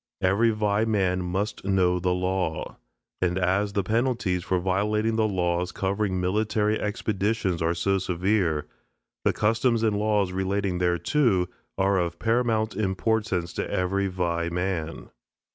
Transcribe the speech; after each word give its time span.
Every 0.19 0.49
Vai 0.49 0.83
man 0.83 1.21
must 1.23 1.63
know 1.63 1.99
the 1.99 2.09
law. 2.11 2.77
And 3.21 3.37
as 3.37 3.73
the 3.73 3.83
penalties 3.83 4.43
for 4.43 4.57
violating 4.59 5.15
the 5.15 5.27
laws 5.27 5.71
covering 5.71 6.19
military 6.19 6.79
expeditions 6.79 7.61
are 7.61 7.75
so 7.75 7.99
severe, 7.99 8.65
the 9.25 9.31
customs 9.31 9.83
and 9.83 9.95
laws 9.95 10.31
relating 10.31 10.79
thereto 10.79 11.49
are 11.77 11.99
of 11.99 12.17
paramount 12.17 12.75
importance 12.75 13.53
to 13.53 13.69
every 13.69 14.07
Vai 14.07 14.49
man. 14.49 15.11